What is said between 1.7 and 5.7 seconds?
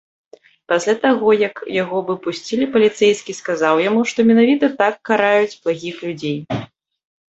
яго выпусцілі, паліцэйскі сказаў яму, што менавіта так караюць